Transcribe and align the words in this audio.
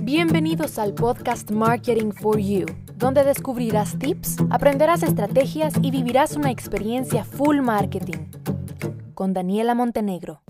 Bienvenidos 0.00 0.80
al 0.80 0.94
podcast 0.94 1.52
Marketing 1.52 2.10
for 2.10 2.40
You, 2.40 2.66
donde 2.96 3.22
descubrirás 3.22 3.96
tips, 3.96 4.38
aprenderás 4.50 5.04
estrategias 5.04 5.74
y 5.80 5.92
vivirás 5.92 6.34
una 6.34 6.50
experiencia 6.50 7.24
full 7.24 7.60
marketing. 7.60 8.30
Con 9.14 9.32
Daniela 9.32 9.76
Montenegro. 9.76 10.42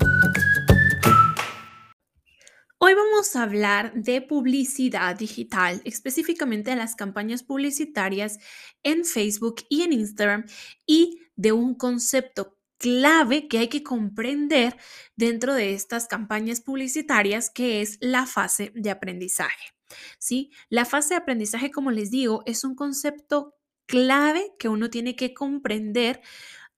Hoy 2.78 2.94
vamos 2.94 3.36
a 3.36 3.42
hablar 3.42 3.92
de 3.94 4.22
publicidad 4.22 5.16
digital, 5.16 5.82
específicamente 5.84 6.70
de 6.70 6.76
las 6.76 6.96
campañas 6.96 7.42
publicitarias 7.42 8.38
en 8.82 9.04
Facebook 9.04 9.56
y 9.68 9.82
en 9.82 9.92
Instagram 9.92 10.46
y 10.86 11.20
de 11.36 11.52
un 11.52 11.74
concepto 11.74 12.56
clave 12.82 13.46
que 13.46 13.58
hay 13.58 13.68
que 13.68 13.84
comprender 13.84 14.76
dentro 15.14 15.54
de 15.54 15.72
estas 15.72 16.08
campañas 16.08 16.60
publicitarias, 16.60 17.48
que 17.48 17.80
es 17.80 17.96
la 18.00 18.26
fase 18.26 18.72
de 18.74 18.90
aprendizaje. 18.90 19.72
¿sí? 20.18 20.50
La 20.68 20.84
fase 20.84 21.14
de 21.14 21.20
aprendizaje, 21.20 21.70
como 21.70 21.92
les 21.92 22.10
digo, 22.10 22.42
es 22.44 22.64
un 22.64 22.74
concepto 22.74 23.54
clave 23.86 24.52
que 24.58 24.68
uno 24.68 24.90
tiene 24.90 25.14
que 25.14 25.32
comprender 25.32 26.20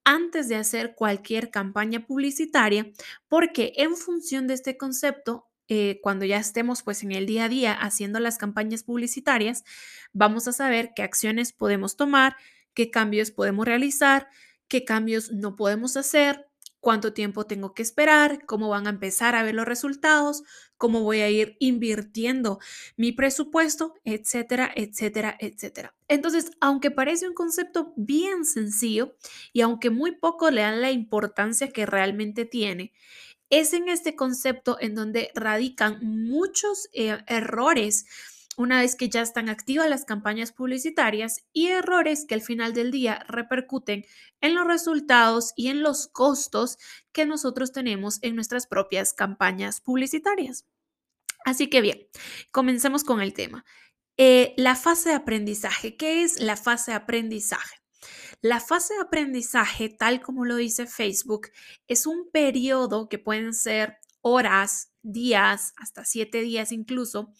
antes 0.04 0.48
de 0.48 0.56
hacer 0.56 0.94
cualquier 0.94 1.50
campaña 1.50 2.06
publicitaria, 2.06 2.92
porque 3.28 3.72
en 3.76 3.96
función 3.96 4.46
de 4.46 4.54
este 4.54 4.76
concepto, 4.76 5.48
eh, 5.68 6.00
cuando 6.02 6.26
ya 6.26 6.36
estemos 6.36 6.82
pues 6.82 7.02
en 7.02 7.12
el 7.12 7.24
día 7.24 7.44
a 7.44 7.48
día 7.48 7.72
haciendo 7.72 8.20
las 8.20 8.36
campañas 8.36 8.82
publicitarias, 8.82 9.64
vamos 10.12 10.46
a 10.48 10.52
saber 10.52 10.92
qué 10.94 11.02
acciones 11.02 11.54
podemos 11.54 11.96
tomar, 11.96 12.36
qué 12.74 12.90
cambios 12.90 13.30
podemos 13.30 13.64
realizar, 13.64 14.28
qué 14.68 14.84
cambios 14.84 15.32
no 15.32 15.56
podemos 15.56 15.96
hacer, 15.96 16.46
cuánto 16.84 17.14
tiempo 17.14 17.46
tengo 17.46 17.72
que 17.72 17.82
esperar, 17.82 18.44
cómo 18.44 18.68
van 18.68 18.86
a 18.86 18.90
empezar 18.90 19.34
a 19.34 19.42
ver 19.42 19.54
los 19.54 19.64
resultados, 19.64 20.42
cómo 20.76 21.00
voy 21.00 21.20
a 21.20 21.30
ir 21.30 21.56
invirtiendo 21.58 22.58
mi 22.98 23.10
presupuesto, 23.12 23.94
etcétera, 24.04 24.70
etcétera, 24.76 25.34
etcétera. 25.40 25.94
Entonces, 26.08 26.50
aunque 26.60 26.90
parece 26.90 27.26
un 27.26 27.32
concepto 27.32 27.94
bien 27.96 28.44
sencillo 28.44 29.16
y 29.54 29.62
aunque 29.62 29.88
muy 29.88 30.12
poco 30.12 30.50
le 30.50 30.60
dan 30.60 30.82
la 30.82 30.90
importancia 30.90 31.68
que 31.68 31.86
realmente 31.86 32.44
tiene, 32.44 32.92
es 33.48 33.72
en 33.72 33.88
este 33.88 34.14
concepto 34.14 34.76
en 34.78 34.94
donde 34.94 35.30
radican 35.34 35.98
muchos 36.02 36.90
eh, 36.92 37.16
errores 37.26 38.04
una 38.56 38.80
vez 38.80 38.96
que 38.96 39.08
ya 39.08 39.22
están 39.22 39.48
activas 39.48 39.88
las 39.88 40.04
campañas 40.04 40.52
publicitarias 40.52 41.44
y 41.52 41.68
errores 41.68 42.24
que 42.26 42.34
al 42.34 42.42
final 42.42 42.74
del 42.74 42.90
día 42.90 43.24
repercuten 43.28 44.04
en 44.40 44.54
los 44.54 44.66
resultados 44.66 45.52
y 45.56 45.68
en 45.68 45.82
los 45.82 46.08
costos 46.08 46.78
que 47.12 47.26
nosotros 47.26 47.72
tenemos 47.72 48.18
en 48.22 48.34
nuestras 48.34 48.66
propias 48.66 49.12
campañas 49.12 49.80
publicitarias. 49.80 50.66
Así 51.44 51.68
que 51.68 51.80
bien, 51.80 52.08
comencemos 52.50 53.04
con 53.04 53.20
el 53.20 53.34
tema. 53.34 53.64
Eh, 54.16 54.54
la 54.56 54.76
fase 54.76 55.10
de 55.10 55.16
aprendizaje. 55.16 55.96
¿Qué 55.96 56.22
es 56.22 56.40
la 56.40 56.56
fase 56.56 56.92
de 56.92 56.96
aprendizaje? 56.96 57.76
La 58.40 58.60
fase 58.60 58.94
de 58.94 59.00
aprendizaje, 59.00 59.88
tal 59.88 60.20
como 60.20 60.44
lo 60.44 60.56
dice 60.56 60.86
Facebook, 60.86 61.48
es 61.88 62.06
un 62.06 62.30
periodo 62.30 63.08
que 63.08 63.18
pueden 63.18 63.54
ser 63.54 63.98
horas, 64.20 64.92
días, 65.02 65.72
hasta 65.76 66.04
siete 66.04 66.40
días 66.40 66.72
incluso, 66.72 67.32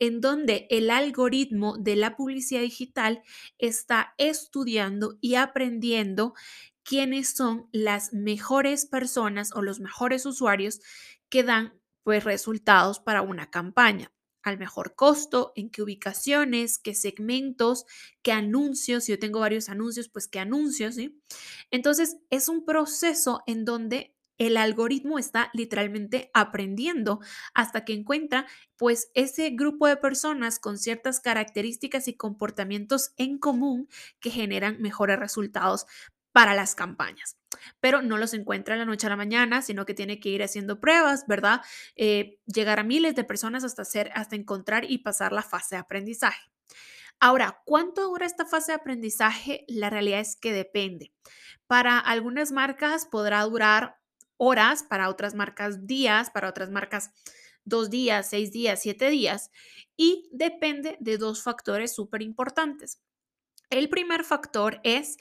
en 0.00 0.20
donde 0.20 0.66
el 0.70 0.90
algoritmo 0.90 1.76
de 1.78 1.94
la 1.94 2.16
publicidad 2.16 2.62
digital 2.62 3.22
está 3.58 4.14
estudiando 4.18 5.16
y 5.20 5.36
aprendiendo 5.36 6.34
quiénes 6.82 7.36
son 7.36 7.68
las 7.70 8.12
mejores 8.12 8.86
personas 8.86 9.52
o 9.54 9.62
los 9.62 9.78
mejores 9.78 10.26
usuarios 10.26 10.80
que 11.28 11.44
dan 11.44 11.80
pues 12.02 12.24
resultados 12.24 12.98
para 12.98 13.22
una 13.22 13.50
campaña 13.50 14.12
al 14.42 14.58
mejor 14.58 14.94
costo, 14.94 15.52
en 15.54 15.70
qué 15.70 15.82
ubicaciones, 15.82 16.78
qué 16.78 16.94
segmentos, 16.94 17.84
qué 18.22 18.32
anuncios, 18.32 19.04
si 19.04 19.12
yo 19.12 19.18
tengo 19.18 19.40
varios 19.40 19.68
anuncios, 19.68 20.08
pues 20.08 20.28
qué 20.28 20.40
anuncios, 20.40 20.94
¿sí? 20.94 21.20
Entonces, 21.70 22.16
es 22.30 22.48
un 22.48 22.64
proceso 22.64 23.42
en 23.46 23.66
donde 23.66 24.14
el 24.40 24.56
algoritmo 24.56 25.18
está 25.18 25.50
literalmente 25.52 26.30
aprendiendo 26.32 27.20
hasta 27.52 27.84
que 27.84 27.92
encuentra 27.92 28.46
pues 28.76 29.10
ese 29.14 29.50
grupo 29.50 29.86
de 29.86 29.98
personas 29.98 30.58
con 30.58 30.78
ciertas 30.78 31.20
características 31.20 32.08
y 32.08 32.16
comportamientos 32.16 33.12
en 33.18 33.38
común 33.38 33.86
que 34.18 34.30
generan 34.30 34.80
mejores 34.80 35.18
resultados 35.18 35.84
para 36.32 36.54
las 36.54 36.74
campañas. 36.74 37.36
Pero 37.80 38.00
no 38.00 38.16
los 38.16 38.32
encuentra 38.32 38.76
la 38.76 38.86
noche 38.86 39.08
a 39.08 39.10
la 39.10 39.16
mañana, 39.16 39.60
sino 39.60 39.84
que 39.84 39.92
tiene 39.92 40.20
que 40.20 40.30
ir 40.30 40.42
haciendo 40.42 40.80
pruebas, 40.80 41.26
¿verdad? 41.26 41.60
Eh, 41.94 42.38
llegar 42.46 42.80
a 42.80 42.84
miles 42.84 43.14
de 43.14 43.24
personas 43.24 43.62
hasta, 43.62 43.82
hacer, 43.82 44.10
hasta 44.14 44.36
encontrar 44.36 44.90
y 44.90 44.98
pasar 44.98 45.32
la 45.32 45.42
fase 45.42 45.74
de 45.74 45.80
aprendizaje. 45.80 46.50
Ahora, 47.18 47.60
¿cuánto 47.66 48.04
dura 48.04 48.24
esta 48.24 48.46
fase 48.46 48.72
de 48.72 48.76
aprendizaje? 48.76 49.66
La 49.68 49.90
realidad 49.90 50.20
es 50.20 50.36
que 50.36 50.54
depende. 50.54 51.12
Para 51.66 51.98
algunas 51.98 52.52
marcas 52.52 53.04
podrá 53.04 53.42
durar 53.42 53.99
horas, 54.42 54.82
para 54.82 55.10
otras 55.10 55.34
marcas 55.34 55.86
días, 55.86 56.30
para 56.30 56.48
otras 56.48 56.70
marcas 56.70 57.10
dos 57.64 57.90
días, 57.90 58.30
seis 58.30 58.50
días, 58.50 58.80
siete 58.80 59.10
días, 59.10 59.50
y 59.98 60.30
depende 60.32 60.96
de 60.98 61.18
dos 61.18 61.42
factores 61.42 61.94
súper 61.94 62.22
importantes. 62.22 63.02
El 63.68 63.90
primer 63.90 64.24
factor 64.24 64.80
es 64.82 65.18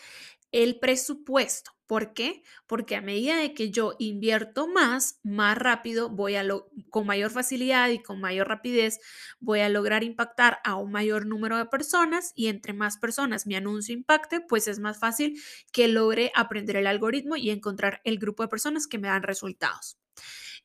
el 0.51 0.79
presupuesto. 0.79 1.71
¿Por 1.89 2.13
qué? 2.13 2.43
Porque 2.67 2.95
a 2.95 3.01
medida 3.01 3.35
de 3.37 3.55
que 3.55 3.71
yo 3.71 3.95
invierto 3.97 4.67
más, 4.67 5.19
más 5.23 5.57
rápido 5.57 6.09
voy 6.09 6.35
a 6.35 6.43
lo 6.43 6.69
con 6.91 7.07
mayor 7.07 7.31
facilidad 7.31 7.89
y 7.89 8.03
con 8.03 8.21
mayor 8.21 8.47
rapidez 8.47 8.99
voy 9.39 9.61
a 9.61 9.69
lograr 9.69 10.03
impactar 10.03 10.59
a 10.63 10.75
un 10.75 10.91
mayor 10.91 11.25
número 11.25 11.57
de 11.57 11.65
personas 11.65 12.31
y 12.35 12.45
entre 12.47 12.73
más 12.73 12.97
personas 12.99 13.47
mi 13.47 13.55
anuncio 13.55 13.95
impacte, 13.95 14.39
pues 14.39 14.67
es 14.67 14.77
más 14.77 14.99
fácil 14.99 15.41
que 15.71 15.87
logre 15.87 16.31
aprender 16.35 16.75
el 16.75 16.85
algoritmo 16.85 17.35
y 17.37 17.49
encontrar 17.49 18.01
el 18.03 18.19
grupo 18.19 18.43
de 18.43 18.49
personas 18.49 18.85
que 18.85 18.99
me 18.99 19.07
dan 19.07 19.23
resultados. 19.23 19.97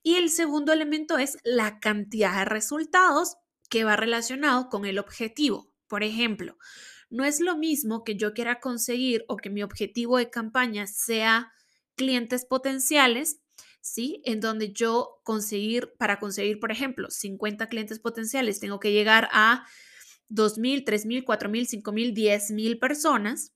Y 0.03 0.16
el 0.16 0.28
segundo 0.28 0.75
elemento 0.75 1.16
es 1.16 1.39
la 1.43 1.81
cantidad 1.81 2.37
de 2.37 2.45
resultados 2.45 3.39
que 3.71 3.84
va 3.84 3.97
relacionado 3.97 4.69
con 4.69 4.84
el 4.84 4.99
objetivo. 4.99 5.72
Por 5.89 6.03
ejemplo, 6.03 6.59
no 7.15 7.25
es 7.25 7.39
lo 7.39 7.57
mismo 7.57 8.03
que 8.03 8.17
yo 8.17 8.35
quiera 8.35 8.59
conseguir 8.59 9.25
o 9.29 9.37
que 9.37 9.49
mi 9.49 9.63
objetivo 9.63 10.19
de 10.19 10.31
campaña 10.31 10.89
sea 10.89 11.53
clientes 11.95 12.45
potenciales, 12.45 13.39
¿sí? 13.81 14.21
En 14.25 14.41
donde 14.41 14.73
yo 14.73 15.21
conseguir, 15.23 15.95
para 15.97 16.19
conseguir, 16.19 16.59
por 16.59 16.73
ejemplo, 16.73 17.09
50 17.09 17.69
clientes 17.69 18.01
potenciales, 18.01 18.59
tengo 18.59 18.81
que 18.81 18.91
llegar 18.91 19.29
a 19.31 19.65
2.000, 20.29 20.85
3.000, 20.85 21.25
4.000, 21.25 21.83
5.000, 21.85 22.15
10.000 22.15 22.79
personas 22.81 23.55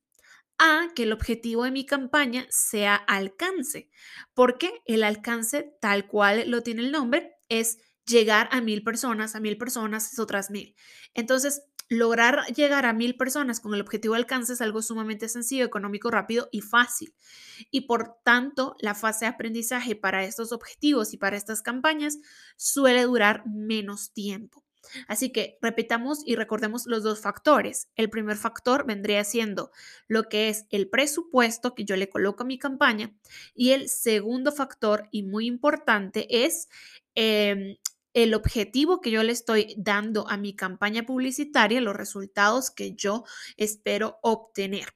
a 0.59 0.93
que 0.95 1.03
el 1.03 1.13
objetivo 1.13 1.65
de 1.65 1.73
mi 1.73 1.85
campaña 1.85 2.47
sea 2.51 2.95
alcance, 2.95 3.91
porque 4.35 4.71
el 4.87 5.03
alcance 5.03 5.77
tal 5.81 6.07
cual 6.07 6.49
lo 6.49 6.63
tiene 6.63 6.83
el 6.83 6.93
nombre 6.93 7.33
es 7.49 7.79
llegar 8.07 8.49
a 8.53 8.61
mil 8.61 8.85
personas, 8.85 9.35
a 9.35 9.41
mil 9.41 9.59
personas 9.59 10.13
es 10.13 10.21
otras 10.21 10.49
mil. 10.49 10.77
Entonces, 11.15 11.63
Lograr 11.89 12.45
llegar 12.55 12.85
a 12.85 12.93
mil 12.93 13.17
personas 13.17 13.61
con 13.61 13.75
el 13.75 13.81
objetivo 13.81 14.15
de 14.15 14.21
alcance 14.21 14.53
es 14.53 14.61
algo 14.61 14.83
sumamente 14.83 15.29
sencillo, 15.29 15.65
económico, 15.65 16.11
rápido 16.11 16.49
y 16.53 16.61
fácil. 16.61 17.15
Y 17.71 17.83
por 17.83 18.17
tanto, 18.25 18.77
la 18.81 18.95
fase 18.95 19.25
de 19.25 19.31
aprendizaje 19.31 19.97
para 19.97 20.25
estos 20.25 20.53
objetivos 20.53 21.15
y 21.15 21.17
para 21.17 21.37
estas 21.37 21.63
campañas 21.63 22.19
suele 22.57 23.03
durar 23.05 23.45
menos 23.47 24.13
tiempo. 24.13 24.65
Así 25.07 25.31
que 25.31 25.59
repitamos 25.61 26.21
y 26.25 26.37
recordemos 26.37 26.87
los 26.87 27.03
dos 27.03 27.21
factores. 27.21 27.89
El 27.97 28.11
primer 28.11 28.37
factor 28.37 28.87
vendría 28.87 29.25
siendo 29.25 29.71
lo 30.07 30.25
que 30.25 30.49
es 30.49 30.67
el 30.71 30.89
presupuesto 30.89 31.75
que 31.75 31.85
yo 31.85 31.97
le 31.97 32.09
coloco 32.09 32.43
a 32.43 32.47
mi 32.47 32.59
campaña 32.59 33.15
y 33.55 33.71
el 33.71 33.89
segundo 33.89 34.53
factor 34.53 35.09
y 35.11 35.23
muy 35.23 35.47
importante 35.47 36.45
es 36.45 36.69
em, 37.15 37.77
el 38.23 38.35
objetivo 38.35 39.01
que 39.01 39.13
yo 39.13 39.23
le 39.23 39.33
estoy 39.33 39.75
dando 39.77 40.29
a 40.29 40.37
mi 40.37 40.57
campaña 40.57 41.05
publicitaria, 41.05 41.81
los 41.81 41.95
resultados 41.95 42.73
que 42.73 42.95
yo 42.95 43.25
espero 43.57 44.19
obtener. 44.23 44.89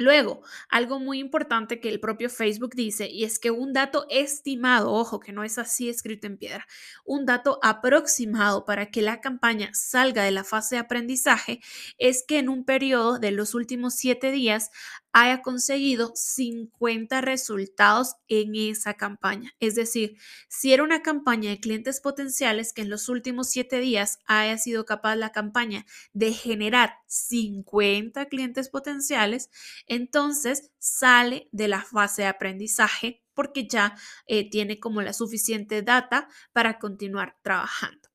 Luego, 0.00 0.42
algo 0.68 1.00
muy 1.00 1.18
importante 1.18 1.80
que 1.80 1.88
el 1.88 1.98
propio 1.98 2.30
Facebook 2.30 2.76
dice, 2.76 3.08
y 3.08 3.24
es 3.24 3.40
que 3.40 3.50
un 3.50 3.72
dato 3.72 4.06
estimado, 4.10 4.92
ojo, 4.92 5.18
que 5.18 5.32
no 5.32 5.42
es 5.42 5.58
así 5.58 5.88
escrito 5.88 6.28
en 6.28 6.38
piedra, 6.38 6.68
un 7.04 7.26
dato 7.26 7.58
aproximado 7.64 8.64
para 8.64 8.92
que 8.92 9.02
la 9.02 9.20
campaña 9.20 9.70
salga 9.72 10.22
de 10.22 10.30
la 10.30 10.44
fase 10.44 10.76
de 10.76 10.82
aprendizaje 10.82 11.58
es 11.98 12.24
que 12.24 12.38
en 12.38 12.48
un 12.48 12.64
periodo 12.64 13.18
de 13.18 13.32
los 13.32 13.56
últimos 13.56 13.94
siete 13.94 14.30
días 14.30 14.70
haya 15.12 15.42
conseguido 15.42 16.12
50 16.14 17.20
resultados 17.20 18.16
en 18.28 18.54
esa 18.54 18.94
campaña. 18.94 19.54
Es 19.60 19.74
decir, 19.74 20.16
si 20.48 20.72
era 20.72 20.82
una 20.82 21.02
campaña 21.02 21.50
de 21.50 21.60
clientes 21.60 22.00
potenciales 22.00 22.72
que 22.72 22.82
en 22.82 22.90
los 22.90 23.08
últimos 23.08 23.50
siete 23.50 23.80
días 23.80 24.18
haya 24.26 24.58
sido 24.58 24.84
capaz 24.84 25.16
la 25.16 25.32
campaña 25.32 25.86
de 26.12 26.32
generar 26.32 26.94
50 27.06 28.26
clientes 28.26 28.68
potenciales, 28.68 29.50
entonces 29.86 30.70
sale 30.78 31.48
de 31.52 31.68
la 31.68 31.82
fase 31.82 32.22
de 32.22 32.28
aprendizaje 32.28 33.22
porque 33.34 33.68
ya 33.68 33.96
eh, 34.26 34.50
tiene 34.50 34.80
como 34.80 35.00
la 35.00 35.12
suficiente 35.12 35.82
data 35.82 36.28
para 36.52 36.78
continuar 36.78 37.36
trabajando. 37.42 38.07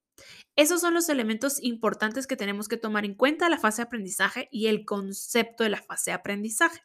Esos 0.55 0.81
son 0.81 0.93
los 0.93 1.09
elementos 1.09 1.61
importantes 1.63 2.27
que 2.27 2.35
tenemos 2.35 2.67
que 2.67 2.77
tomar 2.77 3.05
en 3.05 3.15
cuenta 3.15 3.49
la 3.49 3.57
fase 3.57 3.81
de 3.81 3.87
aprendizaje 3.87 4.49
y 4.51 4.67
el 4.67 4.85
concepto 4.85 5.63
de 5.63 5.71
la 5.71 5.81
fase 5.81 6.11
de 6.11 6.15
aprendizaje. 6.15 6.81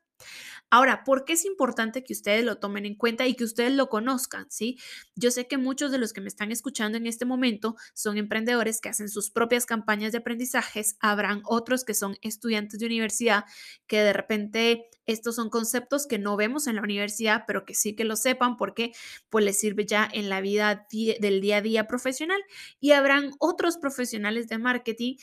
Ahora, 0.70 1.02
¿por 1.04 1.24
qué 1.24 1.32
es 1.32 1.44
importante 1.44 2.04
que 2.04 2.12
ustedes 2.12 2.44
lo 2.44 2.58
tomen 2.58 2.84
en 2.84 2.94
cuenta 2.94 3.26
y 3.26 3.34
que 3.34 3.44
ustedes 3.44 3.72
lo 3.72 3.88
conozcan? 3.88 4.46
¿sí? 4.50 4.78
Yo 5.14 5.30
sé 5.30 5.46
que 5.46 5.56
muchos 5.56 5.90
de 5.90 5.98
los 5.98 6.12
que 6.12 6.20
me 6.20 6.28
están 6.28 6.52
escuchando 6.52 6.98
en 6.98 7.06
este 7.06 7.24
momento 7.24 7.76
son 7.94 8.18
emprendedores 8.18 8.80
que 8.80 8.90
hacen 8.90 9.08
sus 9.08 9.30
propias 9.30 9.64
campañas 9.64 10.12
de 10.12 10.18
aprendizajes. 10.18 10.96
Habrán 11.00 11.42
otros 11.44 11.84
que 11.84 11.94
son 11.94 12.16
estudiantes 12.22 12.78
de 12.80 12.86
universidad 12.86 13.44
que 13.86 14.00
de 14.00 14.12
repente 14.12 14.88
estos 15.06 15.36
son 15.36 15.48
conceptos 15.48 16.06
que 16.06 16.18
no 16.18 16.36
vemos 16.36 16.66
en 16.66 16.76
la 16.76 16.82
universidad, 16.82 17.44
pero 17.46 17.64
que 17.64 17.74
sí 17.74 17.96
que 17.96 18.04
lo 18.04 18.14
sepan 18.14 18.58
porque 18.58 18.92
pues 19.30 19.44
les 19.44 19.58
sirve 19.58 19.86
ya 19.86 20.06
en 20.12 20.28
la 20.28 20.42
vida 20.42 20.86
del 20.90 21.40
día 21.40 21.56
a 21.56 21.62
día 21.62 21.86
profesional. 21.86 22.40
Y 22.78 22.92
habrán 22.92 23.30
otros 23.38 23.78
profesionales 23.78 24.48
de 24.48 24.58
marketing 24.58 25.16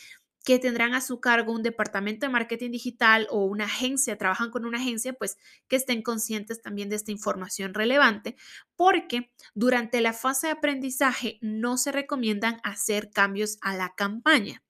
que 0.45 0.59
tendrán 0.59 0.93
a 0.93 1.01
su 1.01 1.19
cargo 1.19 1.51
un 1.51 1.63
departamento 1.63 2.25
de 2.25 2.31
marketing 2.31 2.69
digital 2.69 3.27
o 3.31 3.45
una 3.45 3.65
agencia, 3.65 4.17
trabajan 4.17 4.51
con 4.51 4.63
una 4.63 4.77
agencia, 4.77 5.11
pues 5.11 5.37
que 5.67 5.75
estén 5.75 6.03
conscientes 6.03 6.61
también 6.61 6.87
de 6.87 6.95
esta 6.95 7.11
información 7.11 7.73
relevante, 7.73 8.35
porque 8.75 9.33
durante 9.55 10.01
la 10.01 10.13
fase 10.13 10.47
de 10.47 10.53
aprendizaje 10.53 11.39
no 11.41 11.77
se 11.77 11.91
recomiendan 11.91 12.61
hacer 12.63 13.09
cambios 13.09 13.57
a 13.61 13.75
la 13.75 13.95
campaña. 13.95 14.61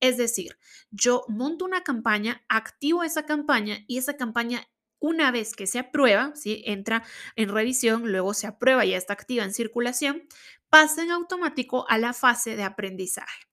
Es 0.00 0.18
decir, 0.18 0.58
yo 0.90 1.24
monto 1.28 1.64
una 1.64 1.82
campaña, 1.82 2.44
activo 2.48 3.02
esa 3.02 3.24
campaña 3.24 3.84
y 3.86 3.96
esa 3.96 4.18
campaña 4.18 4.68
una 4.98 5.30
vez 5.30 5.54
que 5.54 5.66
se 5.66 5.78
aprueba, 5.78 6.32
¿sí? 6.34 6.62
entra 6.66 7.04
en 7.36 7.48
revisión, 7.48 8.12
luego 8.12 8.34
se 8.34 8.46
aprueba 8.46 8.84
y 8.84 8.90
ya 8.90 8.98
está 8.98 9.14
activa 9.14 9.44
en 9.44 9.54
circulación, 9.54 10.24
pasa 10.68 11.02
en 11.02 11.10
automático 11.10 11.88
a 11.88 11.96
la 11.96 12.12
fase 12.12 12.54
de 12.54 12.64
aprendizaje. 12.64 13.51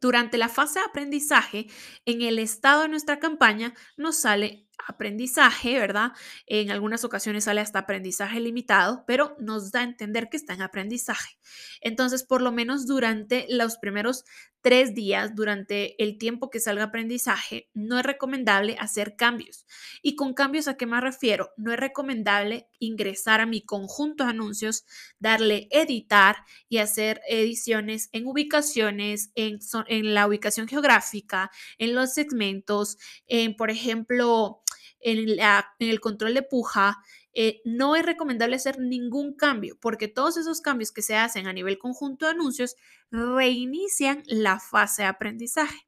Durante 0.00 0.38
la 0.38 0.48
fase 0.48 0.78
de 0.78 0.86
aprendizaje, 0.86 1.66
en 2.06 2.22
el 2.22 2.38
estado 2.38 2.82
de 2.82 2.88
nuestra 2.88 3.18
campaña 3.18 3.74
nos 3.98 4.16
sale 4.16 4.66
aprendizaje, 4.86 5.78
¿verdad? 5.78 6.12
En 6.46 6.70
algunas 6.70 7.04
ocasiones 7.04 7.44
sale 7.44 7.60
hasta 7.60 7.80
aprendizaje 7.80 8.40
limitado, 8.40 9.04
pero 9.06 9.36
nos 9.38 9.72
da 9.72 9.80
a 9.80 9.84
entender 9.84 10.28
que 10.28 10.36
está 10.36 10.54
en 10.54 10.62
aprendizaje. 10.62 11.38
Entonces, 11.80 12.24
por 12.24 12.42
lo 12.42 12.52
menos 12.52 12.86
durante 12.86 13.46
los 13.48 13.78
primeros 13.78 14.24
tres 14.62 14.94
días, 14.94 15.34
durante 15.34 16.02
el 16.02 16.18
tiempo 16.18 16.50
que 16.50 16.60
salga 16.60 16.84
aprendizaje, 16.84 17.68
no 17.74 17.98
es 17.98 18.04
recomendable 18.04 18.76
hacer 18.78 19.16
cambios. 19.16 19.66
Y 20.02 20.16
con 20.16 20.34
cambios 20.34 20.68
a 20.68 20.76
qué 20.76 20.86
me 20.86 21.00
refiero? 21.00 21.50
No 21.56 21.72
es 21.72 21.78
recomendable 21.78 22.68
ingresar 22.78 23.40
a 23.40 23.46
mi 23.46 23.62
conjunto 23.62 24.24
de 24.24 24.30
anuncios, 24.30 24.84
darle 25.18 25.68
editar 25.70 26.36
y 26.68 26.78
hacer 26.78 27.20
ediciones 27.26 28.10
en 28.12 28.26
ubicaciones, 28.26 29.30
en, 29.34 29.58
en 29.86 30.14
la 30.14 30.26
ubicación 30.26 30.68
geográfica, 30.68 31.50
en 31.78 31.94
los 31.94 32.12
segmentos, 32.12 32.98
en, 33.26 33.56
por 33.56 33.70
ejemplo, 33.70 34.62
en, 35.00 35.38
el 35.78 36.00
control 36.00 36.34
de 36.34 36.42
puja, 36.42 36.98
eh, 37.32 37.60
no 37.64 37.96
es 37.96 38.04
recomendable 38.04 38.56
hacer 38.56 38.78
ningún 38.78 39.34
cambio 39.34 39.78
porque 39.80 40.08
todos 40.08 40.36
esos 40.36 40.60
cambios 40.60 40.92
que 40.92 41.02
se 41.02 41.16
hacen 41.16 41.46
a 41.46 41.52
nivel 41.52 41.78
conjunto 41.78 42.26
de 42.26 42.32
anuncios 42.32 42.76
reinician 43.10 44.22
la 44.26 44.58
fase 44.58 45.02
de 45.02 45.08
aprendizaje. 45.08 45.86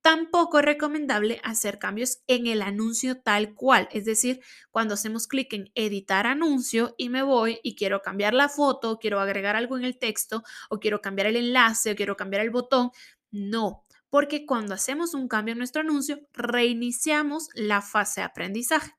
Tampoco 0.00 0.60
es 0.60 0.64
recomendable 0.64 1.40
hacer 1.42 1.78
cambios 1.78 2.20
en 2.28 2.46
el 2.46 2.62
anuncio 2.62 3.20
tal 3.20 3.54
cual, 3.54 3.88
es 3.90 4.04
decir, 4.04 4.40
cuando 4.70 4.94
hacemos 4.94 5.26
clic 5.26 5.52
en 5.52 5.70
editar 5.74 6.26
anuncio 6.26 6.94
y 6.96 7.08
me 7.08 7.22
voy 7.22 7.58
y 7.64 7.74
quiero 7.74 8.00
cambiar 8.00 8.32
la 8.32 8.48
foto, 8.48 8.98
quiero 9.00 9.18
agregar 9.18 9.56
algo 9.56 9.76
en 9.76 9.84
el 9.84 9.98
texto 9.98 10.44
o 10.70 10.78
quiero 10.78 11.00
cambiar 11.00 11.26
el 11.26 11.36
enlace 11.36 11.90
o 11.90 11.96
quiero 11.96 12.16
cambiar 12.16 12.42
el 12.42 12.50
botón, 12.50 12.90
no, 13.32 13.84
porque 14.10 14.46
cuando 14.46 14.74
hacemos 14.74 15.14
un 15.14 15.28
cambio 15.28 15.52
en 15.52 15.58
nuestro 15.58 15.82
anuncio, 15.82 16.20
reiniciamos 16.32 17.48
la 17.54 17.82
fase 17.82 18.20
de 18.20 18.26
aprendizaje. 18.26 18.92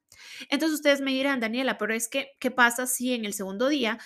Entonces 0.50 0.76
ustedes 0.76 1.02
me 1.02 1.12
dirán, 1.12 1.40
Daniela, 1.40 1.78
pero 1.78 1.94
es 1.94 2.08
que, 2.08 2.32
¿qué 2.40 2.52
pasa 2.52 2.88
si 2.88 3.14
en 3.14 3.26
el 3.26 3.34
segundo 3.34 3.68
día 3.70 3.98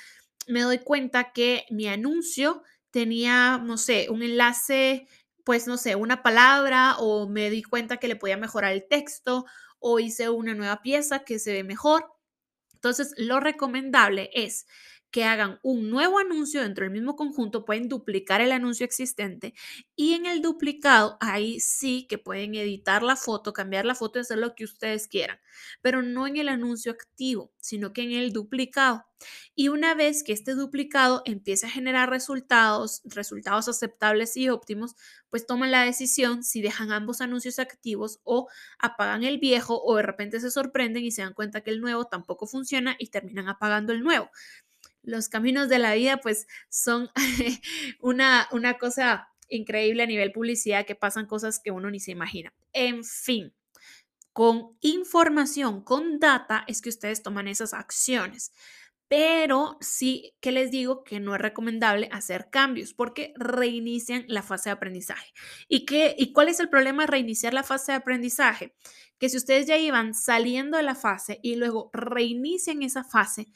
me 0.47 0.61
doy 0.61 0.79
cuenta 0.79 1.31
que 1.33 1.65
mi 1.69 1.88
anuncio 1.88 2.63
tenía, 2.91 3.57
no 3.57 3.77
sé, 3.77 4.07
un 4.09 4.23
enlace, 4.23 5.07
pues 5.44 5.67
no 5.67 5.77
sé, 5.77 5.95
una 5.95 6.21
palabra 6.23 6.97
o 7.00 7.27
me 7.27 7.49
di 7.49 7.63
cuenta 7.63 7.97
que 7.97 8.07
le 8.07 8.15
podía 8.15 8.38
mejorar 8.38 8.73
el 8.73 8.88
texto 8.88 9.45
o 9.79 9.99
hice 9.99 10.29
una 10.29 10.53
nueva 10.53 10.81
pieza 10.81 11.23
que 11.23 11.39
se 11.39 11.53
ve 11.53 11.63
mejor? 11.63 12.13
Entonces, 12.73 13.13
lo 13.17 13.39
recomendable 13.39 14.29
es 14.33 14.65
que 15.13 15.24
hagan 15.25 15.60
un 15.63 15.92
nuevo 15.92 16.19
anuncio 16.19 16.62
dentro 16.63 16.83
del 16.86 16.92
mismo 16.92 17.15
conjunto, 17.15 17.65
pueden 17.65 17.88
duplicar 17.88 18.42
el 18.42 18.51
anuncio 18.51 18.83
existente 18.86 19.54
y 19.95 20.13
en 20.15 20.25
el 20.25 20.42
duplicado 20.42 21.18
ahí 21.21 21.60
sí 21.60 22.07
que 22.10 22.18
pueden 22.18 22.56
editar 22.56 23.04
la 23.04 23.15
foto, 23.15 23.54
cambiar 23.54 23.86
la 23.86 23.95
foto 23.95 24.18
y 24.19 24.24
hacer 24.24 24.39
lo 24.39 24.56
que 24.56 24.65
ustedes 24.65 25.07
quieran, 25.07 25.39
pero 25.81 26.01
no 26.01 26.25
en 26.27 26.38
el 26.38 26.50
anuncio 26.50 26.92
activo, 26.92 27.54
sino 27.62 27.94
que 27.94 28.01
en 28.01 28.12
el 28.13 28.33
duplicado. 28.33 29.06
Y 29.56 29.69
una 29.69 29.94
vez 29.95 30.24
que 30.24 30.33
este 30.33 30.54
duplicado 30.56 31.21
empiece 31.25 31.68
a 31.68 31.69
generar 31.69 32.09
resultados, 32.09 33.01
resultados 33.06 33.68
aceptables 33.69 34.36
y 34.36 34.50
óptimos, 34.50 34.95
pues 35.30 35.45
toman 35.45 35.71
la 35.71 35.83
decisión 35.83 36.44
si 36.44 36.62
dejan 36.62 36.92
ambos 36.92 37.21
anuncios 37.21 37.59
activos 37.59 38.19
o 38.24 38.48
apagan 38.80 39.24
el 39.24 39.38
viejo 39.39 39.81
o 39.83 39.95
de 39.98 40.04
repente 40.04 40.39
se 40.39 40.51
sorprenden 40.51 41.06
y 41.06 41.12
se 41.12 41.21
dan 41.21 41.33
cuenta 41.33 41.62
que 41.62 41.69
el 41.71 41.81
nuevo 41.81 42.06
tampoco 42.06 42.48
funciona 42.48 42.95
y 43.00 43.07
terminan 43.07 43.48
apagando 43.48 43.94
el 43.94 44.01
nuevo 44.04 44.30
los 45.03 45.29
caminos 45.29 45.69
de 45.69 45.79
la 45.79 45.94
vida 45.94 46.17
pues 46.17 46.47
son 46.69 47.09
una, 48.00 48.47
una 48.51 48.77
cosa 48.77 49.29
increíble 49.50 50.03
a 50.03 50.07
nivel 50.07 50.31
publicidad 50.31 50.85
que 50.85 50.95
pasan 50.95 51.27
cosas 51.27 51.59
que 51.59 51.71
uno 51.71 51.91
ni 51.91 52.00
se 52.00 52.11
imagina. 52.11 52.53
En 52.73 53.03
fin, 53.03 53.53
con 54.33 54.77
información, 54.81 55.83
con 55.83 56.19
data 56.19 56.63
es 56.67 56.81
que 56.81 56.89
ustedes 56.89 57.21
toman 57.21 57.47
esas 57.47 57.73
acciones. 57.73 58.51
Pero 59.09 59.77
sí 59.79 60.33
que 60.39 60.51
les 60.51 60.71
digo 60.71 61.03
que 61.03 61.19
no 61.19 61.35
es 61.35 61.41
recomendable 61.41 62.09
hacer 62.11 62.49
cambios 62.49 62.95
porque 62.95 63.31
reinician 63.35 64.25
la 64.27 64.41
fase 64.41 64.69
de 64.69 64.73
aprendizaje. 64.73 65.31
¿Y, 65.67 65.85
qué, 65.85 66.15
¿Y 66.17 66.33
cuál 66.33 66.47
es 66.47 66.59
el 66.59 66.69
problema 66.69 67.03
de 67.03 67.11
reiniciar 67.11 67.53
la 67.53 67.61
fase 67.61 67.91
de 67.91 67.97
aprendizaje? 67.97 68.73
Que 69.19 69.29
si 69.29 69.38
ustedes 69.38 69.67
ya 69.67 69.77
iban 69.77 70.15
saliendo 70.15 70.77
de 70.77 70.83
la 70.83 70.95
fase 70.95 71.39
y 71.44 71.57
luego 71.57 71.91
reinician 71.94 72.81
esa 72.81 73.03
fase, 73.03 73.49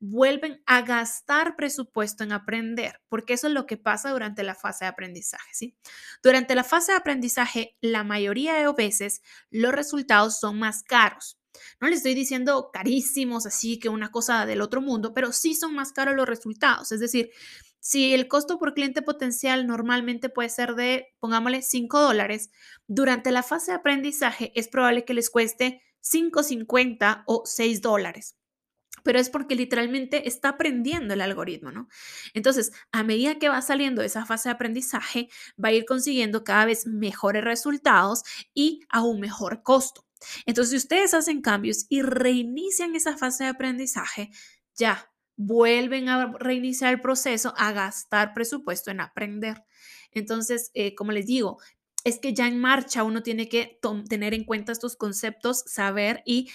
vuelven 0.00 0.62
a 0.66 0.82
gastar 0.82 1.56
presupuesto 1.56 2.24
en 2.24 2.32
aprender, 2.32 3.00
porque 3.08 3.34
eso 3.34 3.46
es 3.46 3.52
lo 3.52 3.66
que 3.66 3.76
pasa 3.76 4.10
durante 4.10 4.42
la 4.42 4.54
fase 4.54 4.86
de 4.86 4.88
aprendizaje, 4.88 5.50
¿sí? 5.52 5.76
Durante 6.22 6.54
la 6.54 6.64
fase 6.64 6.92
de 6.92 6.98
aprendizaje, 6.98 7.76
la 7.82 8.02
mayoría 8.02 8.54
de 8.54 8.72
veces 8.72 9.20
los 9.50 9.72
resultados 9.72 10.40
son 10.40 10.58
más 10.58 10.82
caros. 10.82 11.38
No 11.80 11.88
les 11.88 11.98
estoy 11.98 12.14
diciendo 12.14 12.70
carísimos, 12.72 13.44
así 13.44 13.78
que 13.78 13.88
una 13.88 14.10
cosa 14.10 14.46
del 14.46 14.62
otro 14.62 14.80
mundo, 14.80 15.12
pero 15.12 15.32
sí 15.32 15.54
son 15.54 15.74
más 15.74 15.92
caros 15.92 16.16
los 16.16 16.28
resultados. 16.28 16.92
Es 16.92 17.00
decir, 17.00 17.30
si 17.78 18.14
el 18.14 18.28
costo 18.28 18.58
por 18.58 18.74
cliente 18.74 19.02
potencial 19.02 19.66
normalmente 19.66 20.28
puede 20.28 20.48
ser 20.48 20.74
de, 20.76 21.08
pongámosle, 21.18 21.62
5 21.62 22.00
dólares, 22.00 22.50
durante 22.86 23.32
la 23.32 23.42
fase 23.42 23.72
de 23.72 23.78
aprendizaje 23.78 24.52
es 24.54 24.68
probable 24.68 25.04
que 25.04 25.14
les 25.14 25.28
cueste 25.28 25.82
5.50 26.02 27.24
o 27.26 27.42
6 27.44 27.82
dólares 27.82 28.39
pero 29.04 29.18
es 29.18 29.30
porque 29.30 29.54
literalmente 29.54 30.28
está 30.28 30.50
aprendiendo 30.50 31.14
el 31.14 31.20
algoritmo, 31.20 31.70
¿no? 31.70 31.88
Entonces, 32.34 32.72
a 32.92 33.02
medida 33.02 33.38
que 33.38 33.48
va 33.48 33.62
saliendo 33.62 34.00
de 34.00 34.06
esa 34.06 34.26
fase 34.26 34.48
de 34.48 34.54
aprendizaje, 34.54 35.28
va 35.62 35.68
a 35.70 35.72
ir 35.72 35.84
consiguiendo 35.84 36.44
cada 36.44 36.66
vez 36.66 36.86
mejores 36.86 37.44
resultados 37.44 38.22
y 38.54 38.80
a 38.88 39.02
un 39.02 39.20
mejor 39.20 39.62
costo. 39.62 40.06
Entonces, 40.46 40.70
si 40.70 40.76
ustedes 40.76 41.14
hacen 41.14 41.42
cambios 41.42 41.86
y 41.88 42.02
reinician 42.02 42.94
esa 42.94 43.16
fase 43.16 43.44
de 43.44 43.50
aprendizaje, 43.50 44.30
ya 44.74 45.10
vuelven 45.36 46.08
a 46.08 46.32
reiniciar 46.38 46.92
el 46.92 47.00
proceso, 47.00 47.54
a 47.56 47.72
gastar 47.72 48.34
presupuesto 48.34 48.90
en 48.90 49.00
aprender. 49.00 49.64
Entonces, 50.12 50.70
eh, 50.74 50.94
como 50.94 51.12
les 51.12 51.26
digo, 51.26 51.58
es 52.04 52.18
que 52.18 52.34
ya 52.34 52.46
en 52.46 52.58
marcha 52.58 53.04
uno 53.04 53.22
tiene 53.22 53.48
que 53.48 53.78
tener 54.08 54.34
en 54.34 54.44
cuenta 54.44 54.72
estos 54.72 54.96
conceptos, 54.96 55.62
saber 55.66 56.22
y 56.24 56.50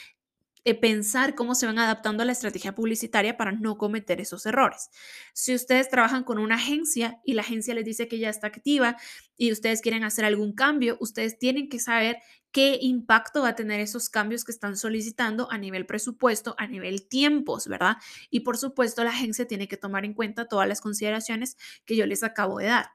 pensar 0.74 1.36
cómo 1.36 1.53
se 1.53 1.67
van 1.67 1.77
adaptando 1.77 2.24
a 2.24 2.25
la 2.25 2.31
estrategia 2.31 2.74
publicitaria 2.74 3.38
para 3.38 3.51
no 3.51 3.77
cometer 3.77 4.19
esos 4.19 4.48
errores. 4.48 4.89
Si 5.34 5.53
ustedes 5.53 5.89
trabajan 5.89 6.24
con 6.24 6.39
una 6.39 6.55
agencia 6.55 7.19
y 7.24 7.34
la 7.34 7.43
agencia 7.43 7.75
les 7.75 7.86
dice 7.86 8.07
que 8.07 8.17
ya 8.17 8.29
está 8.29 8.48
activa 8.48 8.98
y 9.38 9.51
ustedes 9.51 9.81
quieren 9.81 10.03
hacer 10.03 10.25
algún 10.25 10.53
cambio, 10.53 10.98
ustedes 11.00 11.38
tienen 11.38 11.69
que 11.69 11.79
saber 11.79 12.17
qué 12.51 12.79
impacto 12.81 13.41
va 13.43 13.50
a 13.50 13.55
tener 13.55 13.79
esos 13.79 14.10
cambios 14.10 14.43
que 14.43 14.51
están 14.51 14.75
solicitando 14.77 15.51
a 15.51 15.57
nivel 15.57 15.86
presupuesto, 15.86 16.55
a 16.57 16.65
nivel 16.67 17.07
tiempos, 17.07 17.67
¿verdad? 17.67 17.98
Y 18.29 18.39
por 18.39 18.57
supuesto, 18.57 19.03
la 19.03 19.10
agencia 19.12 19.45
tiene 19.45 19.67
que 19.67 19.77
tomar 19.77 20.05
en 20.05 20.13
cuenta 20.13 20.48
todas 20.48 20.67
las 20.67 20.81
consideraciones 20.81 21.57
que 21.86 21.95
yo 21.95 22.05
les 22.05 22.24
acabo 22.24 22.57
de 22.60 22.67
dar. 22.67 22.88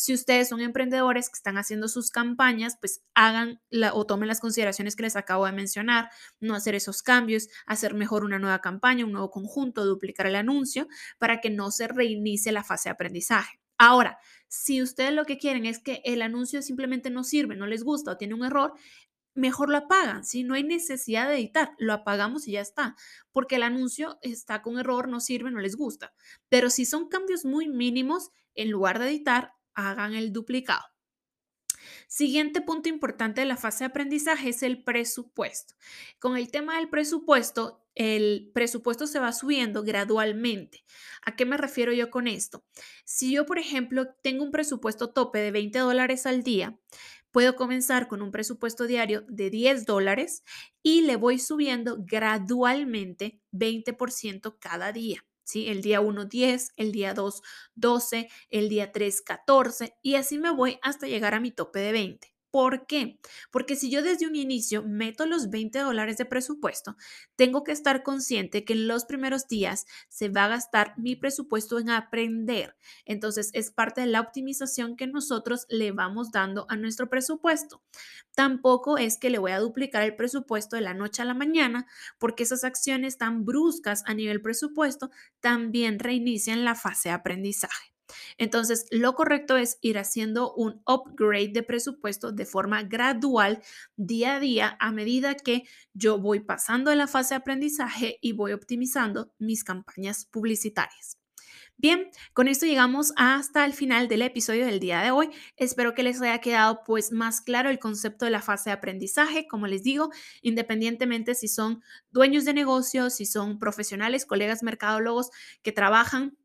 Si 0.00 0.14
ustedes 0.14 0.48
son 0.48 0.60
emprendedores 0.60 1.28
que 1.28 1.34
están 1.34 1.58
haciendo 1.58 1.88
sus 1.88 2.12
campañas, 2.12 2.76
pues 2.80 3.02
hagan 3.14 3.60
o 3.92 4.06
tomen 4.06 4.28
las 4.28 4.38
consideraciones 4.38 4.94
que 4.94 5.02
les 5.02 5.16
acabo 5.16 5.44
de 5.44 5.50
mencionar, 5.50 6.08
no 6.38 6.54
hacer 6.54 6.76
esos 6.76 7.02
cambios, 7.02 7.48
hacer 7.66 7.94
mejor 7.94 8.22
una 8.22 8.38
nueva 8.38 8.60
campaña, 8.60 9.04
un 9.04 9.10
nuevo 9.10 9.32
conjunto, 9.32 9.84
duplicar 9.84 10.28
el 10.28 10.36
anuncio 10.36 10.86
para 11.18 11.40
que 11.40 11.50
no 11.50 11.72
se 11.72 11.88
reinicie 11.88 12.52
la 12.52 12.62
fase 12.62 12.88
de 12.88 12.92
aprendizaje. 12.92 13.58
Ahora, 13.76 14.18
si 14.46 14.82
ustedes 14.82 15.12
lo 15.12 15.24
que 15.24 15.36
quieren 15.36 15.66
es 15.66 15.80
que 15.80 16.00
el 16.04 16.22
anuncio 16.22 16.62
simplemente 16.62 17.10
no 17.10 17.24
sirve, 17.24 17.56
no 17.56 17.66
les 17.66 17.82
gusta 17.82 18.12
o 18.12 18.16
tiene 18.16 18.34
un 18.34 18.44
error, 18.44 18.74
mejor 19.34 19.68
lo 19.68 19.78
apagan. 19.78 20.24
Si 20.24 20.44
no 20.44 20.54
hay 20.54 20.62
necesidad 20.62 21.28
de 21.28 21.34
editar, 21.34 21.72
lo 21.76 21.92
apagamos 21.92 22.46
y 22.46 22.52
ya 22.52 22.60
está, 22.60 22.94
porque 23.32 23.56
el 23.56 23.64
anuncio 23.64 24.20
está 24.22 24.62
con 24.62 24.78
error, 24.78 25.08
no 25.08 25.18
sirve, 25.18 25.50
no 25.50 25.58
les 25.58 25.74
gusta. 25.74 26.14
Pero 26.48 26.70
si 26.70 26.84
son 26.84 27.08
cambios 27.08 27.44
muy 27.44 27.68
mínimos, 27.68 28.30
en 28.54 28.70
lugar 28.70 29.00
de 29.00 29.08
editar, 29.08 29.54
hagan 29.78 30.14
el 30.14 30.32
duplicado. 30.32 30.84
Siguiente 32.08 32.60
punto 32.60 32.88
importante 32.88 33.42
de 33.42 33.46
la 33.46 33.56
fase 33.56 33.80
de 33.80 33.90
aprendizaje 33.90 34.48
es 34.48 34.62
el 34.62 34.82
presupuesto. 34.82 35.74
Con 36.18 36.36
el 36.36 36.50
tema 36.50 36.76
del 36.76 36.88
presupuesto, 36.88 37.86
el 37.94 38.50
presupuesto 38.54 39.06
se 39.06 39.18
va 39.18 39.32
subiendo 39.32 39.82
gradualmente. 39.82 40.84
¿A 41.24 41.36
qué 41.36 41.44
me 41.44 41.56
refiero 41.56 41.92
yo 41.92 42.10
con 42.10 42.26
esto? 42.26 42.64
Si 43.04 43.32
yo, 43.32 43.46
por 43.46 43.58
ejemplo, 43.58 44.08
tengo 44.22 44.44
un 44.44 44.50
presupuesto 44.50 45.10
tope 45.10 45.38
de 45.38 45.50
20 45.50 45.78
dólares 45.78 46.26
al 46.26 46.42
día, 46.42 46.78
puedo 47.30 47.56
comenzar 47.56 48.08
con 48.08 48.22
un 48.22 48.30
presupuesto 48.30 48.86
diario 48.86 49.24
de 49.28 49.50
10 49.50 49.84
dólares 49.84 50.42
y 50.82 51.02
le 51.02 51.16
voy 51.16 51.38
subiendo 51.38 51.98
gradualmente 52.00 53.40
20% 53.52 54.56
cada 54.58 54.92
día. 54.92 55.27
El 55.54 55.82
día 55.82 56.00
1, 56.00 56.26
10, 56.26 56.72
el 56.76 56.92
día 56.92 57.14
2, 57.14 57.42
12, 57.74 58.28
el 58.50 58.68
día 58.68 58.92
3, 58.92 59.22
14 59.22 59.96
y 60.02 60.14
así 60.16 60.38
me 60.38 60.50
voy 60.50 60.78
hasta 60.82 61.06
llegar 61.06 61.34
a 61.34 61.40
mi 61.40 61.50
tope 61.50 61.80
de 61.80 61.92
20. 61.92 62.37
¿Por 62.50 62.86
qué? 62.86 63.20
Porque 63.50 63.76
si 63.76 63.90
yo 63.90 64.02
desde 64.02 64.26
un 64.26 64.34
inicio 64.34 64.82
meto 64.82 65.26
los 65.26 65.50
20 65.50 65.80
dólares 65.80 66.16
de 66.16 66.24
presupuesto, 66.24 66.96
tengo 67.36 67.62
que 67.62 67.72
estar 67.72 68.02
consciente 68.02 68.64
que 68.64 68.72
en 68.72 68.88
los 68.88 69.04
primeros 69.04 69.48
días 69.48 69.84
se 70.08 70.30
va 70.30 70.46
a 70.46 70.48
gastar 70.48 70.94
mi 70.96 71.14
presupuesto 71.14 71.78
en 71.78 71.90
aprender. 71.90 72.74
Entonces 73.04 73.50
es 73.52 73.70
parte 73.70 74.00
de 74.00 74.06
la 74.06 74.22
optimización 74.22 74.96
que 74.96 75.06
nosotros 75.06 75.66
le 75.68 75.92
vamos 75.92 76.30
dando 76.30 76.64
a 76.70 76.76
nuestro 76.76 77.10
presupuesto. 77.10 77.82
Tampoco 78.34 78.96
es 78.96 79.18
que 79.18 79.28
le 79.28 79.38
voy 79.38 79.52
a 79.52 79.60
duplicar 79.60 80.02
el 80.02 80.16
presupuesto 80.16 80.76
de 80.76 80.82
la 80.82 80.94
noche 80.94 81.20
a 81.20 81.26
la 81.26 81.34
mañana, 81.34 81.86
porque 82.18 82.44
esas 82.44 82.64
acciones 82.64 83.18
tan 83.18 83.44
bruscas 83.44 84.02
a 84.06 84.14
nivel 84.14 84.40
presupuesto 84.40 85.10
también 85.40 85.98
reinician 85.98 86.64
la 86.64 86.74
fase 86.74 87.10
de 87.10 87.14
aprendizaje. 87.16 87.97
Entonces, 88.36 88.86
lo 88.90 89.14
correcto 89.14 89.56
es 89.56 89.78
ir 89.80 89.98
haciendo 89.98 90.54
un 90.54 90.82
upgrade 90.86 91.48
de 91.52 91.62
presupuesto 91.62 92.32
de 92.32 92.46
forma 92.46 92.82
gradual, 92.82 93.62
día 93.96 94.36
a 94.36 94.40
día, 94.40 94.76
a 94.80 94.92
medida 94.92 95.34
que 95.34 95.64
yo 95.94 96.18
voy 96.18 96.40
pasando 96.40 96.90
de 96.90 96.96
la 96.96 97.06
fase 97.06 97.34
de 97.34 97.40
aprendizaje 97.40 98.18
y 98.20 98.32
voy 98.32 98.52
optimizando 98.52 99.32
mis 99.38 99.64
campañas 99.64 100.24
publicitarias. 100.26 101.18
Bien, 101.80 102.10
con 102.32 102.48
esto 102.48 102.66
llegamos 102.66 103.12
hasta 103.14 103.64
el 103.64 103.72
final 103.72 104.08
del 104.08 104.22
episodio 104.22 104.66
del 104.66 104.80
día 104.80 105.00
de 105.00 105.12
hoy. 105.12 105.30
Espero 105.56 105.94
que 105.94 106.02
les 106.02 106.20
haya 106.20 106.40
quedado 106.40 106.82
pues 106.84 107.12
más 107.12 107.40
claro 107.40 107.70
el 107.70 107.78
concepto 107.78 108.24
de 108.24 108.32
la 108.32 108.42
fase 108.42 108.70
de 108.70 108.74
aprendizaje. 108.74 109.46
Como 109.46 109.68
les 109.68 109.84
digo, 109.84 110.10
independientemente 110.42 111.36
si 111.36 111.46
son 111.46 111.80
dueños 112.10 112.44
de 112.44 112.54
negocios, 112.54 113.14
si 113.14 113.26
son 113.26 113.60
profesionales, 113.60 114.26
colegas 114.26 114.64
mercadólogos 114.64 115.30
que 115.62 115.70
trabajan 115.70 116.36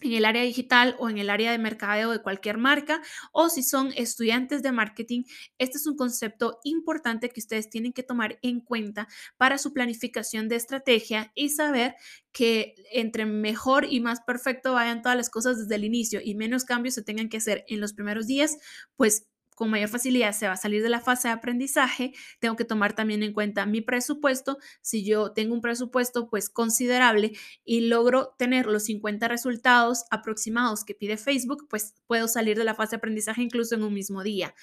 en 0.00 0.12
el 0.12 0.24
área 0.24 0.42
digital 0.42 0.96
o 0.98 1.08
en 1.08 1.18
el 1.18 1.30
área 1.30 1.52
de 1.52 1.58
mercadeo 1.58 2.10
de 2.10 2.22
cualquier 2.22 2.58
marca 2.58 3.02
o 3.32 3.48
si 3.48 3.62
son 3.62 3.92
estudiantes 3.96 4.62
de 4.62 4.72
marketing, 4.72 5.22
este 5.58 5.78
es 5.78 5.86
un 5.86 5.96
concepto 5.96 6.58
importante 6.64 7.30
que 7.30 7.40
ustedes 7.40 7.70
tienen 7.70 7.92
que 7.92 8.02
tomar 8.02 8.38
en 8.42 8.60
cuenta 8.60 9.08
para 9.36 9.58
su 9.58 9.72
planificación 9.72 10.48
de 10.48 10.56
estrategia 10.56 11.32
y 11.34 11.50
saber 11.50 11.94
que 12.32 12.74
entre 12.92 13.24
mejor 13.24 13.86
y 13.88 14.00
más 14.00 14.20
perfecto 14.20 14.74
vayan 14.74 15.02
todas 15.02 15.16
las 15.16 15.30
cosas 15.30 15.58
desde 15.58 15.74
el 15.76 15.84
inicio 15.84 16.20
y 16.22 16.34
menos 16.34 16.64
cambios 16.64 16.94
se 16.94 17.02
tengan 17.02 17.28
que 17.28 17.38
hacer 17.38 17.64
en 17.68 17.80
los 17.80 17.94
primeros 17.94 18.26
días, 18.26 18.58
pues 18.96 19.26
con 19.56 19.70
mayor 19.70 19.88
facilidad 19.88 20.32
se 20.32 20.46
va 20.46 20.52
a 20.52 20.56
salir 20.56 20.82
de 20.82 20.90
la 20.90 21.00
fase 21.00 21.28
de 21.28 21.34
aprendizaje, 21.34 22.12
tengo 22.38 22.54
que 22.54 22.64
tomar 22.64 22.94
también 22.94 23.22
en 23.22 23.32
cuenta 23.32 23.66
mi 23.66 23.80
presupuesto. 23.80 24.58
Si 24.82 25.04
yo 25.04 25.32
tengo 25.32 25.54
un 25.54 25.62
presupuesto 25.62 26.28
pues 26.28 26.50
considerable 26.50 27.32
y 27.64 27.80
logro 27.80 28.34
tener 28.38 28.66
los 28.66 28.84
50 28.84 29.26
resultados 29.28 30.04
aproximados 30.10 30.84
que 30.84 30.94
pide 30.94 31.16
Facebook, 31.16 31.66
pues 31.68 31.94
puedo 32.06 32.28
salir 32.28 32.58
de 32.58 32.64
la 32.64 32.74
fase 32.74 32.90
de 32.90 32.98
aprendizaje 32.98 33.42
incluso 33.42 33.74
en 33.74 33.82
un 33.82 33.94
mismo 33.94 34.22
día. 34.22 34.54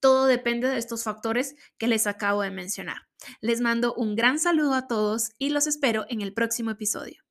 Todo 0.00 0.26
depende 0.26 0.68
de 0.68 0.78
estos 0.78 1.04
factores 1.04 1.54
que 1.78 1.86
les 1.86 2.08
acabo 2.08 2.42
de 2.42 2.50
mencionar. 2.50 3.06
Les 3.40 3.60
mando 3.60 3.94
un 3.94 4.16
gran 4.16 4.40
saludo 4.40 4.74
a 4.74 4.88
todos 4.88 5.30
y 5.38 5.50
los 5.50 5.68
espero 5.68 6.04
en 6.08 6.20
el 6.20 6.34
próximo 6.34 6.72
episodio. 6.72 7.22